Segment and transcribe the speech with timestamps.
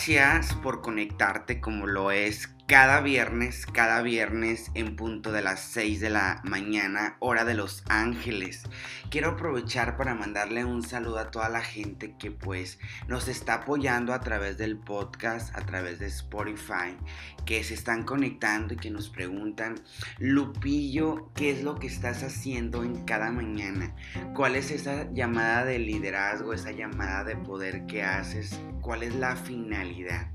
[0.00, 5.98] Gracias por conectarte como lo es cada viernes, cada viernes en punto de las 6
[5.98, 8.62] de la mañana, hora de Los Ángeles.
[9.10, 12.78] Quiero aprovechar para mandarle un saludo a toda la gente que pues
[13.08, 16.96] nos está apoyando a través del podcast, a través de Spotify,
[17.44, 19.74] que se están conectando y que nos preguntan,
[20.20, 23.96] Lupillo, ¿qué es lo que estás haciendo en cada mañana?
[24.32, 28.60] ¿Cuál es esa llamada de liderazgo, esa llamada de poder que haces?
[28.80, 30.28] ¿Cuál es la finalidad?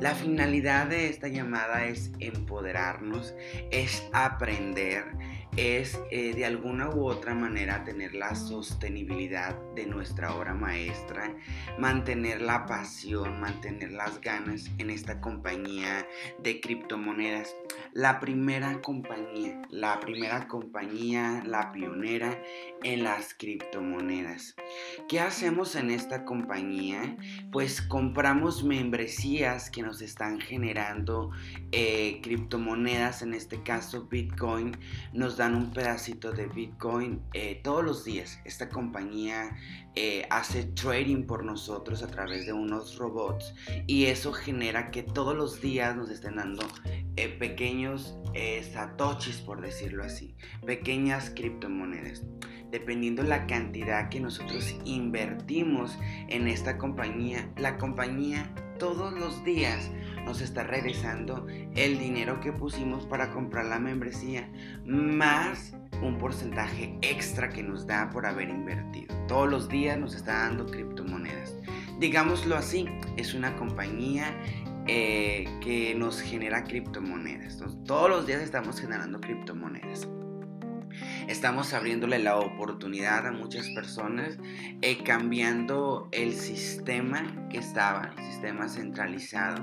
[0.00, 3.34] La finalidad de esta llamada es empoderarnos,
[3.70, 5.04] es aprender,
[5.56, 11.34] es eh, de alguna u otra manera tener la sostenibilidad de nuestra obra maestra,
[11.78, 16.06] mantener la pasión, mantener las ganas en esta compañía
[16.42, 17.54] de criptomonedas.
[17.92, 22.38] La primera compañía, la primera compañía, la pionera
[22.82, 24.54] en las criptomonedas.
[25.08, 27.16] ¿Qué hacemos en esta compañía?
[27.50, 31.30] Pues compramos membresías que nos están generando
[31.72, 34.76] eh, criptomonedas, en este caso Bitcoin,
[35.12, 38.40] nos un pedacito de Bitcoin eh, todos los días.
[38.44, 39.56] Esta compañía
[39.94, 43.54] eh, hace trading por nosotros a través de unos robots
[43.86, 46.66] y eso genera que todos los días nos estén dando
[47.38, 48.18] pequeños
[48.72, 52.22] satoshis, por decirlo así, pequeñas criptomonedas
[52.70, 55.96] dependiendo la cantidad que nosotros invertimos
[56.28, 59.90] en esta compañía, la compañía todos los días
[60.24, 64.50] nos está regresando el dinero que pusimos para comprar la membresía,
[64.84, 69.14] más un porcentaje extra que nos da por haber invertido.
[69.28, 71.54] Todos los días nos está dando criptomonedas.
[71.98, 72.86] Digámoslo así,
[73.16, 74.36] es una compañía
[74.88, 77.62] eh, que nos genera criptomonedas.
[77.86, 80.08] todos los días estamos generando criptomonedas.
[81.28, 84.38] Estamos abriéndole la oportunidad a muchas personas,
[84.80, 89.60] eh, cambiando el sistema que estaba, el sistema centralizado.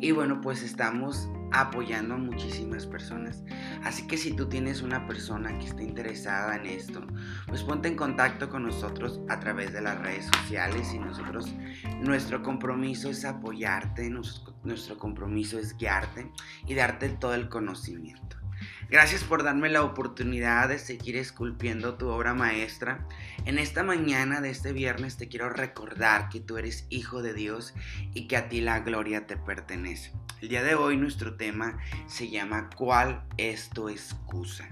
[0.00, 3.44] Y bueno, pues estamos apoyando a muchísimas personas.
[3.84, 7.06] Así que si tú tienes una persona que esté interesada en esto,
[7.48, 11.54] pues ponte en contacto con nosotros a través de las redes sociales y nosotros,
[12.00, 16.32] nuestro compromiso es apoyarte, nuestro compromiso es guiarte
[16.66, 18.43] y darte todo el conocimiento.
[18.90, 23.06] Gracias por darme la oportunidad de seguir esculpiendo tu obra maestra.
[23.44, 27.74] En esta mañana de este viernes te quiero recordar que tú eres hijo de Dios
[28.12, 30.12] y que a ti la gloria te pertenece.
[30.40, 34.68] El día de hoy nuestro tema se llama ¿Cuál es tu excusa?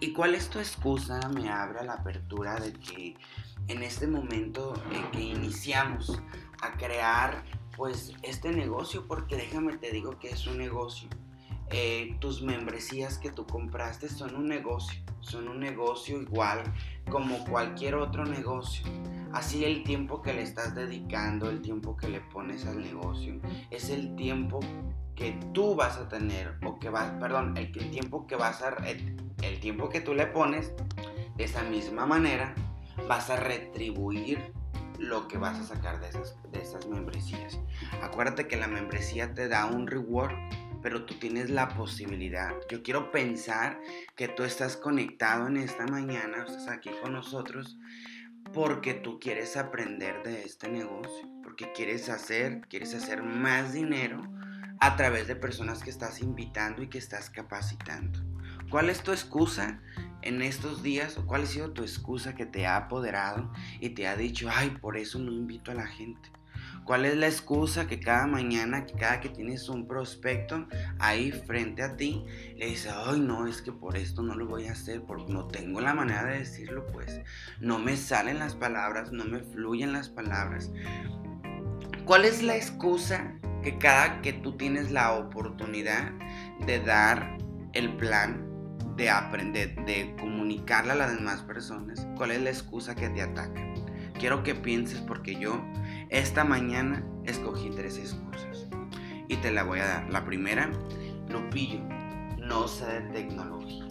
[0.00, 1.20] ¿Y cuál es tu excusa?
[1.28, 3.16] Me abre la apertura de que
[3.68, 6.20] en este momento en que iniciamos
[6.62, 7.44] a crear
[7.76, 11.08] pues este negocio, porque déjame te digo que es un negocio
[11.72, 16.62] eh, tus membresías que tú compraste son un negocio, son un negocio igual
[17.10, 18.86] como cualquier otro negocio.
[19.32, 23.40] Así el tiempo que le estás dedicando, el tiempo que le pones al negocio,
[23.70, 24.60] es el tiempo
[25.14, 29.16] que tú vas a tener, o que vas, perdón, el, tiempo que vas a, el,
[29.42, 30.72] el tiempo que tú le pones,
[31.36, 32.54] de esa misma manera,
[33.08, 34.52] vas a retribuir
[34.98, 37.58] lo que vas a sacar de esas, de esas membresías.
[38.02, 40.34] Acuérdate que la membresía te da un reward
[40.82, 42.54] pero tú tienes la posibilidad.
[42.68, 43.80] Yo quiero pensar
[44.16, 47.78] que tú estás conectado en esta mañana, estás aquí con nosotros,
[48.52, 54.20] porque tú quieres aprender de este negocio, porque quieres hacer, quieres hacer más dinero
[54.80, 58.18] a través de personas que estás invitando y que estás capacitando.
[58.68, 59.80] ¿Cuál es tu excusa
[60.22, 64.08] en estos días o cuál ha sido tu excusa que te ha apoderado y te
[64.08, 66.30] ha dicho, ay, por eso no invito a la gente?
[66.84, 70.66] ¿Cuál es la excusa que cada mañana, que cada que tienes un prospecto
[70.98, 72.24] ahí frente a ti,
[72.56, 75.46] le dices, ay no, es que por esto no lo voy a hacer, porque no
[75.46, 77.20] tengo la manera de decirlo, pues
[77.60, 80.72] no me salen las palabras, no me fluyen las palabras.
[82.04, 86.10] ¿Cuál es la excusa que cada que tú tienes la oportunidad
[86.66, 87.38] de dar
[87.74, 88.48] el plan,
[88.96, 93.72] de aprender, de comunicarle a las demás personas, cuál es la excusa que te ataca?
[94.18, 95.64] Quiero que pienses porque yo
[96.12, 98.68] esta mañana escogí tres excusas
[99.28, 100.12] y te la voy a dar.
[100.12, 100.70] La primera,
[101.30, 101.80] Lupillo,
[102.36, 103.86] no sé de tecnología.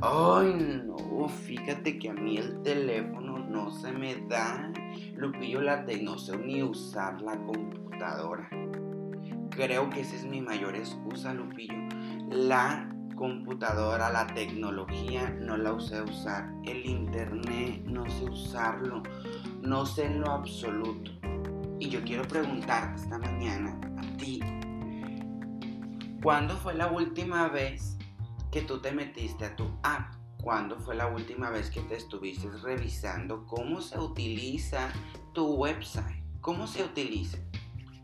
[0.00, 4.72] Ay, no, fíjate que a mí el teléfono no se me da.
[5.16, 8.48] Lupillo, la no sé ni usar la computadora.
[9.50, 11.74] Creo que esa es mi mayor excusa, Lupillo.
[12.30, 16.52] La computadora, la tecnología, no la usé usar.
[16.64, 19.02] El internet, no sé usarlo.
[19.60, 21.21] No sé en lo absoluto.
[21.82, 24.38] Y yo quiero preguntarte esta mañana a ti,
[26.22, 27.98] ¿cuándo fue la última vez
[28.52, 30.14] que tú te metiste a tu app?
[30.40, 34.92] ¿Cuándo fue la última vez que te estuviste revisando cómo se utiliza
[35.32, 36.22] tu website?
[36.40, 37.38] ¿Cómo se utiliza?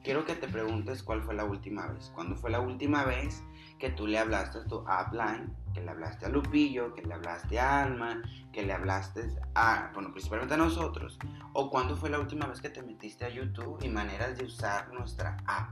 [0.03, 2.11] quiero que te preguntes cuál fue la última vez.
[2.15, 3.45] ¿Cuándo fue la última vez
[3.79, 7.61] que tú le hablaste a tu upline, que le hablaste a Lupillo, que le hablaste
[7.61, 8.23] a Alma,
[8.53, 11.19] que le hablaste a, bueno, principalmente a nosotros?
[11.53, 14.93] ¿O cuándo fue la última vez que te metiste a YouTube y maneras de usar
[14.93, 15.71] nuestra app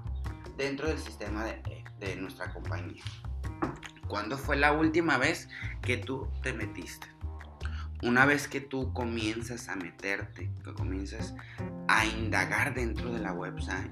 [0.56, 3.02] dentro del sistema de, de nuestra compañía?
[4.06, 5.48] ¿Cuándo fue la última vez
[5.82, 7.08] que tú te metiste?
[8.02, 11.34] Una vez que tú comienzas a meterte, que comienzas
[11.88, 13.90] a indagar dentro de la website,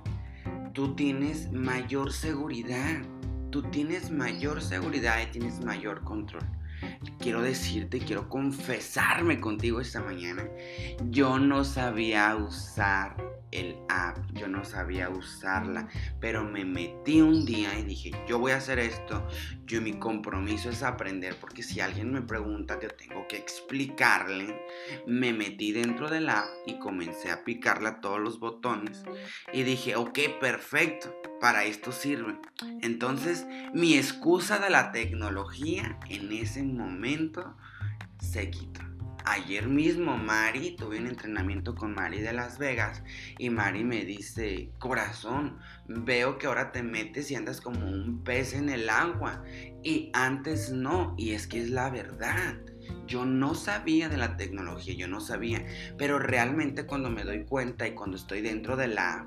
[0.72, 3.00] tú tienes mayor seguridad,
[3.54, 6.42] tú tienes mayor seguridad y tienes mayor control.
[7.20, 10.42] Quiero decirte, quiero confesarme contigo esta mañana.
[11.08, 13.16] Yo no sabía usar
[13.52, 15.86] el app, yo no sabía usarla,
[16.20, 19.24] pero me metí un día y dije, yo voy a hacer esto,
[19.66, 24.66] yo mi compromiso es aprender, porque si alguien me pregunta, yo tengo que explicarle.
[25.06, 29.04] Me metí dentro del app y comencé a picarle a todos los botones
[29.52, 32.36] y dije, ok, perfecto, para esto sirve.
[32.80, 37.54] Entonces, mi excusa de la tecnología en ese momento
[38.18, 38.80] se quitó.
[39.26, 43.02] Ayer mismo Mari, tuve un entrenamiento con Mari de Las Vegas
[43.36, 48.54] y Mari me dice, corazón, veo que ahora te metes y andas como un pez
[48.54, 49.44] en el agua
[49.82, 52.56] y antes no, y es que es la verdad.
[53.06, 55.66] Yo no sabía de la tecnología, yo no sabía,
[55.98, 59.26] pero realmente cuando me doy cuenta y cuando estoy dentro de la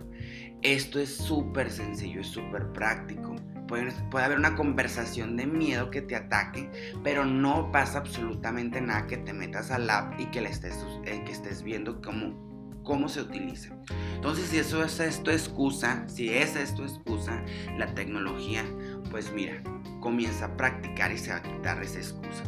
[0.61, 3.35] esto es súper sencillo, es súper práctico.
[3.67, 6.71] Puede, haber una conversación de miedo que te ataque,
[7.03, 11.23] pero no pasa absolutamente nada que te metas al app y que, le estés, eh,
[11.63, 13.75] viendo cómo, se utiliza.
[14.15, 17.43] Entonces, si eso es esto excusa, si es esto excusa,
[17.77, 18.63] la tecnología,
[19.11, 19.61] pues mira,
[19.99, 22.43] comienza a practicar y se va a quitar esa excusa.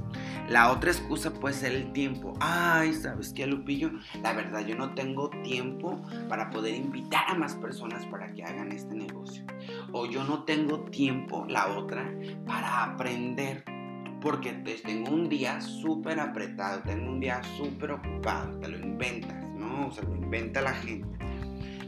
[0.50, 2.34] La otra excusa puede ser el tiempo.
[2.40, 3.92] Ay, ¿sabes qué, Lupillo?
[4.24, 8.72] La verdad, yo no tengo tiempo para poder invitar a más personas para que hagan
[8.72, 9.46] este negocio.
[9.92, 12.12] O yo no tengo tiempo, la otra,
[12.48, 13.63] para aprender.
[14.22, 18.60] Porque tengo un día súper apretado, tengo un día súper ocupado.
[18.60, 19.88] Te lo inventas, ¿no?
[19.88, 21.19] O sea, lo inventa la gente.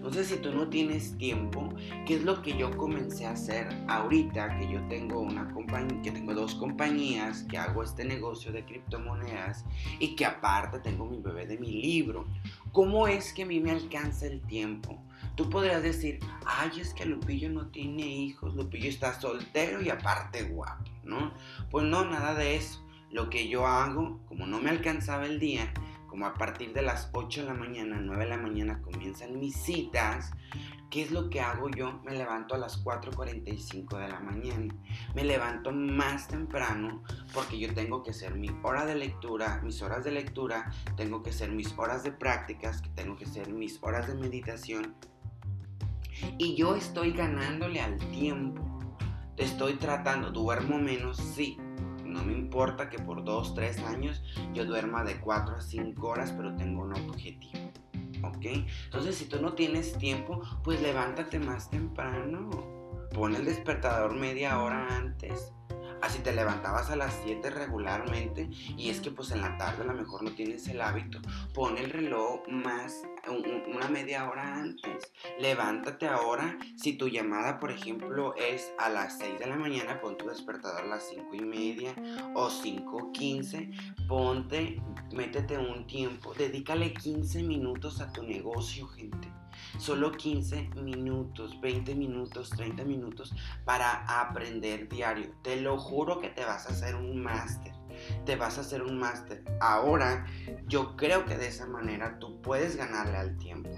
[0.02, 1.72] Entonces, si tú no tienes tiempo,
[2.08, 6.10] ¿qué es lo que yo comencé a hacer ahorita que yo tengo una compañía, que
[6.10, 9.64] tengo dos compañías, que hago este negocio de criptomonedas
[10.00, 12.26] y que aparte tengo mi bebé de mi libro?
[12.72, 15.00] ¿Cómo es que a mí me alcanza el tiempo?
[15.36, 20.46] Tú podrías decir, ay, es que Lupillo no tiene hijos, Lupillo está soltero y aparte
[20.46, 21.32] guapo, ¿no?
[21.70, 22.84] Pues no, nada de eso.
[23.12, 25.72] Lo que yo hago, como no me alcanzaba el día,
[26.12, 29.56] como a partir de las 8 de la mañana, 9 de la mañana comienzan mis
[29.56, 30.32] citas,
[30.90, 32.02] ¿qué es lo que hago yo?
[32.04, 34.76] Me levanto a las 4.45 de la mañana.
[35.16, 37.02] Me levanto más temprano
[37.34, 41.30] porque yo tengo que hacer mi hora de lectura, mis horas de lectura, tengo que
[41.30, 44.94] hacer mis horas de prácticas, tengo que hacer mis horas de meditación.
[46.38, 48.62] Y yo estoy ganándole al tiempo.
[49.38, 51.58] Estoy tratando, duermo menos, sí,
[52.12, 54.24] no me importa que por 2, 3 años
[54.54, 57.72] yo duerma de 4 a 5 horas, pero tengo un objetivo.
[58.24, 58.46] ¿Ok?
[58.86, 62.50] Entonces, si tú no tienes tiempo, pues levántate más temprano.
[63.14, 65.52] Pon el despertador media hora antes.
[66.02, 69.86] Así te levantabas a las 7 regularmente y es que pues en la tarde a
[69.86, 71.20] lo mejor no tienes el hábito.
[71.54, 75.12] Pon el reloj más una media hora antes.
[75.40, 76.58] Levántate ahora.
[76.76, 80.84] Si tu llamada, por ejemplo, es a las 6 de la mañana, pon tu despertador
[80.84, 81.94] a las 5 y media
[82.34, 84.08] o 5.15.
[84.08, 84.82] Ponte,
[85.14, 86.34] métete un tiempo.
[86.34, 89.41] Dedícale 15 minutos a tu negocio, gente.
[89.78, 93.34] Solo 15 minutos, 20 minutos, 30 minutos
[93.66, 95.32] para aprender diario.
[95.42, 97.74] Te lo juro que te vas a hacer un máster.
[98.26, 99.44] Te vas a hacer un máster.
[99.60, 100.26] Ahora,
[100.68, 103.70] yo creo que de esa manera tú puedes ganarle al tiempo.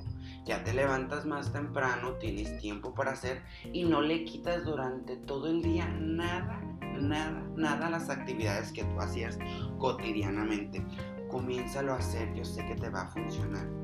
[0.46, 5.48] Ya te levantas más temprano, tienes tiempo para hacer y no le quitas durante todo
[5.48, 6.60] el día nada,
[7.00, 9.40] nada, nada a las actividades que tú hacías
[9.80, 10.86] cotidianamente.
[11.30, 13.83] Comiénzalo a hacer, yo sé que te va a funcionar.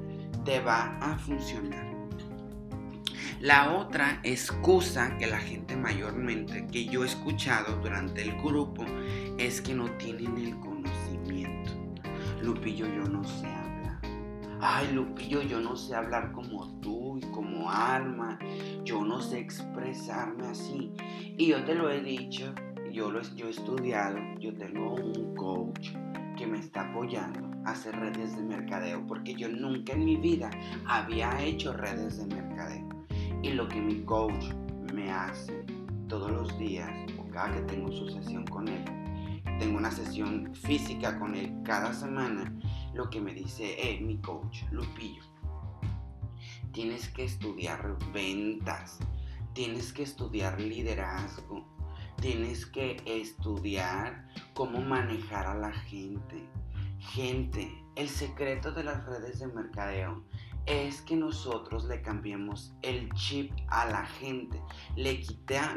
[0.50, 1.86] Te va a funcionar.
[3.40, 8.84] La otra excusa que la gente mayormente que yo he escuchado durante el grupo
[9.38, 11.72] es que no tienen el conocimiento.
[12.42, 14.00] Lupillo, yo no sé hablar.
[14.60, 18.40] Ay, Lupillo, yo no sé hablar como tú y como Alma.
[18.84, 20.92] Yo no sé expresarme así.
[21.38, 22.56] Y yo te lo he dicho,
[22.92, 25.92] yo, lo, yo he estudiado, yo tengo un coach
[26.40, 30.50] que me está apoyando a hacer redes de mercadeo porque yo nunca en mi vida
[30.88, 32.88] había hecho redes de mercadeo.
[33.44, 34.46] Y lo que mi coach
[34.94, 35.66] me hace
[36.08, 38.86] todos los días o cada que tengo su sesión con él,
[39.60, 42.58] tengo una sesión física con él cada semana,
[42.94, 45.24] lo que me dice, eh, mi coach, Lupillo,
[46.72, 49.00] tienes que estudiar ventas,
[49.52, 51.68] tienes que estudiar liderazgo,
[52.20, 56.48] tienes que estudiar cómo manejar a la gente.
[57.00, 60.24] Gente, el secreto de las redes de mercadeo
[60.66, 64.62] es que nosotros le cambiemos el chip a la gente.
[64.96, 65.24] Le,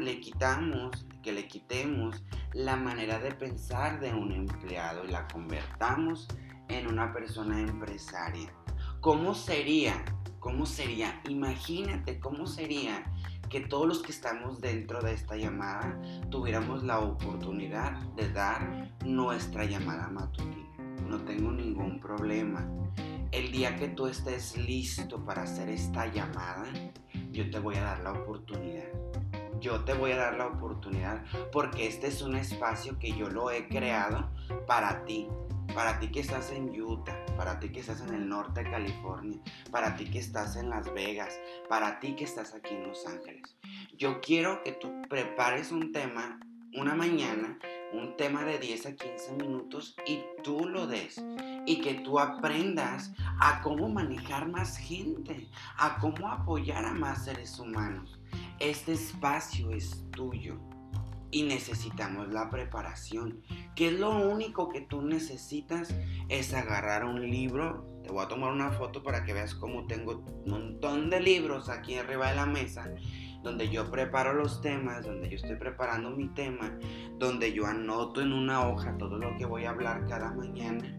[0.01, 2.21] le quitamos, que le quitemos
[2.53, 6.27] la manera de pensar de un empleado y la convertamos
[6.67, 8.53] en una persona empresaria.
[8.99, 10.03] ¿Cómo sería?
[10.39, 11.21] ¿Cómo sería?
[11.29, 13.03] Imagínate cómo sería
[13.49, 19.65] que todos los que estamos dentro de esta llamada tuviéramos la oportunidad de dar nuestra
[19.65, 20.67] llamada matutina.
[21.07, 22.67] No tengo ningún problema
[23.33, 26.65] el día que tú estés listo para hacer esta llamada,
[27.31, 28.85] yo te voy a dar la oportunidad.
[29.59, 33.49] Yo te voy a dar la oportunidad porque este es un espacio que yo lo
[33.49, 34.29] he creado
[34.67, 35.27] para ti.
[35.73, 39.39] Para ti que estás en Utah, para ti que estás en el norte de California,
[39.71, 43.55] para ti que estás en Las Vegas, para ti que estás aquí en Los Ángeles.
[43.97, 46.39] Yo quiero que tú prepares un tema
[46.75, 47.59] una mañana,
[47.93, 51.23] un tema de 10 a 15 minutos y tú lo des
[51.65, 55.47] y que tú aprendas a cómo manejar más gente,
[55.77, 58.19] a cómo apoyar a más seres humanos.
[58.59, 60.59] Este espacio es tuyo
[61.33, 63.41] y necesitamos la preparación.
[63.75, 65.93] Que es lo único que tú necesitas
[66.29, 67.85] es agarrar un libro.
[68.03, 71.69] Te voy a tomar una foto para que veas cómo tengo un montón de libros
[71.69, 72.89] aquí arriba de la mesa
[73.43, 76.79] donde yo preparo los temas, donde yo estoy preparando mi tema,
[77.19, 80.95] donde yo anoto en una hoja todo lo que voy a hablar cada mañana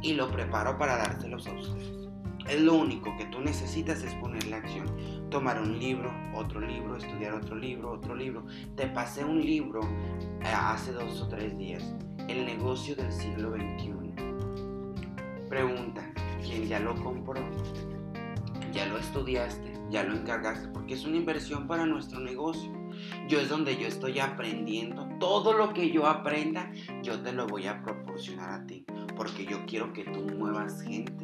[0.00, 2.11] y lo preparo para dárselos a ustedes.
[2.48, 4.86] Es lo único que tú necesitas es ponerle acción.
[5.30, 8.44] Tomar un libro, otro libro, estudiar otro libro, otro libro.
[8.76, 9.80] Te pasé un libro
[10.40, 11.94] eh, hace dos o tres días.
[12.28, 13.92] El negocio del siglo XXI.
[15.48, 17.40] Pregunta, ¿quién ya lo compró?
[18.72, 19.72] ¿Ya lo estudiaste?
[19.90, 20.68] ¿Ya lo encargaste?
[20.68, 22.72] Porque es una inversión para nuestro negocio.
[23.28, 25.08] Yo es donde yo estoy aprendiendo.
[25.18, 26.70] Todo lo que yo aprenda,
[27.02, 28.84] yo te lo voy a proporcionar a ti
[29.16, 31.21] porque yo quiero que tú muevas gente.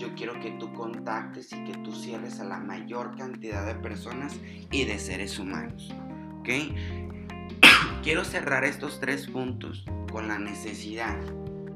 [0.00, 4.40] Yo quiero que tú contactes y que tú cierres a la mayor cantidad de personas
[4.70, 5.92] y de seres humanos.
[6.38, 6.48] ¿Ok?
[8.02, 11.20] quiero cerrar estos tres puntos con la necesidad.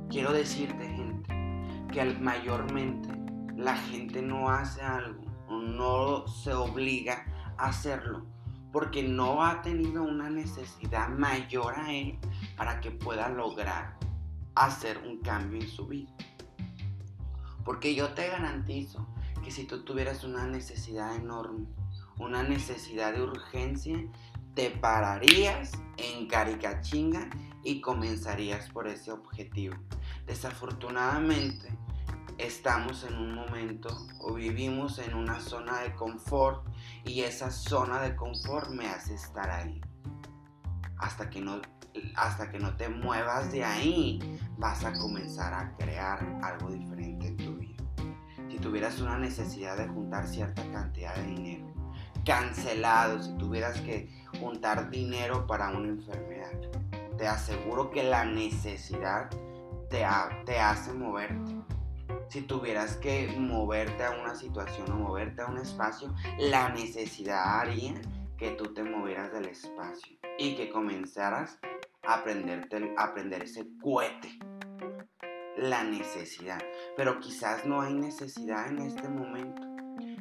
[0.08, 1.34] Quiero decirte, gente,
[1.92, 3.10] que mayormente
[3.58, 7.26] la gente no hace algo o no se obliga
[7.58, 8.24] a hacerlo
[8.72, 12.18] porque no ha tenido una necesidad mayor a él
[12.56, 13.98] para que pueda lograr
[14.54, 16.10] hacer un cambio en su vida.
[17.64, 19.06] Porque yo te garantizo
[19.42, 21.66] que si tú tuvieras una necesidad enorme,
[22.18, 23.98] una necesidad de urgencia,
[24.54, 27.28] te pararías en caricachinga
[27.62, 29.76] y comenzarías por ese objetivo.
[30.26, 31.68] Desafortunadamente,
[32.38, 33.88] estamos en un momento
[34.20, 36.66] o vivimos en una zona de confort
[37.04, 39.80] y esa zona de confort me hace estar ahí.
[40.98, 41.60] Hasta que no
[42.16, 44.18] hasta que no te muevas de ahí,
[44.58, 46.93] vas a comenzar a crear algo diferente
[48.64, 51.66] tuvieras una necesidad de juntar cierta cantidad de dinero,
[52.24, 54.08] cancelado, si tuvieras que
[54.40, 56.50] juntar dinero para una enfermedad,
[57.18, 59.28] te aseguro que la necesidad
[59.90, 60.06] te,
[60.46, 61.52] te hace moverte.
[62.30, 68.00] Si tuvieras que moverte a una situación o moverte a un espacio, la necesidad haría
[68.38, 71.58] que tú te movieras del espacio y que comenzaras
[72.02, 74.38] aprenderte, aprender ese cohete.
[75.56, 76.62] La necesidad.
[76.96, 79.62] Pero quizás no hay necesidad en este momento.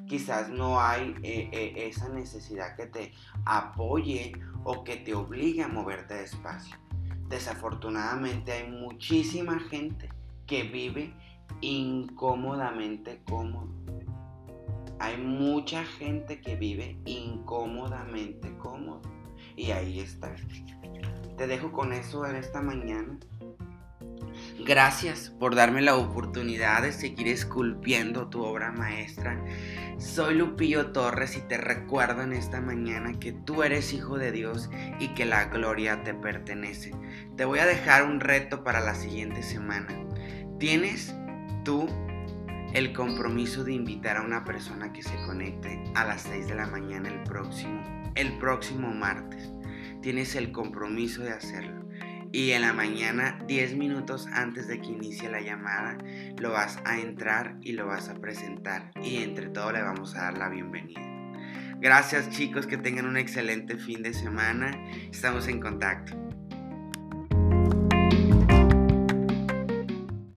[0.08, 3.14] Quizás no hay eh, eh, esa necesidad que te
[3.46, 6.78] apoye o que te obligue a moverte despacio.
[7.30, 10.10] Desafortunadamente hay muchísima gente
[10.46, 11.14] que vive
[11.62, 13.70] incómodamente cómodo.
[15.00, 19.02] Hay mucha gente que vive incómodamente cómodo.
[19.56, 20.36] Y ahí está.
[21.38, 23.18] Te dejo con eso en esta mañana.
[24.66, 29.44] Gracias por darme la oportunidad de seguir esculpiendo tu obra maestra.
[29.98, 34.70] Soy Lupillo Torres y te recuerdo en esta mañana que tú eres hijo de Dios
[35.00, 36.92] y que la gloria te pertenece.
[37.36, 39.90] Te voy a dejar un reto para la siguiente semana.
[40.60, 41.14] ¿Tienes
[41.66, 41.88] tú
[42.74, 46.68] el compromiso de invitar a una persona que se conecte a las 6 de la
[46.68, 47.84] mañana el próximo,
[48.16, 49.52] el próximo martes?
[50.04, 51.83] tienes el compromiso de hacerlo.
[52.34, 56.00] Y en la mañana, 10 minutos antes de que inicie la llamada,
[56.40, 58.90] lo vas a entrar y lo vas a presentar.
[59.04, 61.00] Y entre todo le vamos a dar la bienvenida.
[61.80, 64.72] Gracias chicos, que tengan un excelente fin de semana.
[65.12, 66.23] Estamos en contacto.